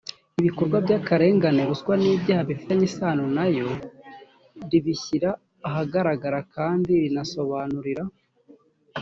ibikorwa 0.39 0.77
by 0.85 0.91
akarengane 0.99 1.61
ruswa 1.69 1.93
n 1.97 2.03
ibyaha 2.15 2.43
bifitanye 2.49 2.85
isano 2.89 3.25
na 3.37 3.45
yo 3.57 3.69
ribishyira 4.69 5.29
ahagaragara 5.67 6.39
kandi 6.55 6.91
rinasobanurira 7.03 8.03